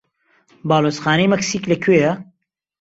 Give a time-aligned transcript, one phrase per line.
[0.69, 2.11] باڵیۆزخانەی مەکسیک لەکوێیە؟